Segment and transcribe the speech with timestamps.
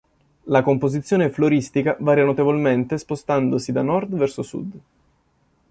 [0.45, 4.71] La composizione floristica varia notevolmente spostandosi da nord verso sud.